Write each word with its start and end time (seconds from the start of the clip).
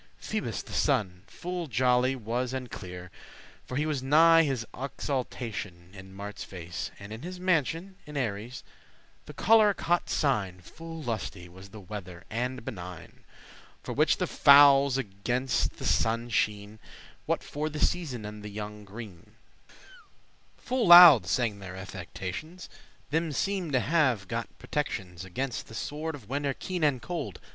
Phoebus 0.17 0.63
the 0.63 0.73
sun 0.73 1.21
full 1.27 1.67
jolly 1.67 2.15
was 2.15 2.53
and 2.53 2.71
clear, 2.71 3.11
For 3.67 3.75
he 3.77 3.85
was 3.85 4.01
nigh 4.01 4.41
his 4.41 4.65
exaltation 4.75 5.91
In 5.93 6.11
Marte's 6.15 6.43
face, 6.43 6.89
and 6.97 7.13
in 7.13 7.21
his 7.21 7.39
mansion 7.39 7.97
<5> 8.07 8.07
In 8.07 8.17
Aries, 8.17 8.63
the 9.27 9.33
choleric 9.35 9.81
hot 9.81 10.09
sign: 10.09 10.59
Full 10.59 11.03
lusty* 11.03 11.47
was 11.47 11.69
the 11.69 11.79
weather 11.79 12.23
and 12.31 12.65
benign; 12.65 13.09
*pleasant 13.11 13.25
For 13.83 13.93
which 13.93 14.17
the 14.17 14.25
fowls 14.25 14.97
against 14.97 15.77
the 15.77 15.85
sunne 15.85 16.31
sheen,* 16.31 16.79
*bright 16.79 16.89
What 17.27 17.43
for 17.43 17.69
the 17.69 17.79
season 17.79 18.25
and 18.25 18.41
the 18.41 18.49
younge 18.49 18.87
green, 18.87 19.33
Full 20.57 20.87
loude 20.87 21.27
sange 21.27 21.59
their 21.59 21.75
affections: 21.75 22.69
Them 23.11 23.31
seemed 23.31 23.73
to 23.73 23.79
have 23.79 24.27
got 24.27 24.57
protections 24.57 25.23
Against 25.23 25.67
the 25.67 25.75
sword 25.75 26.15
of 26.15 26.27
winter 26.27 26.55
keen 26.55 26.83
and 26.83 26.99
cold. 27.03 27.39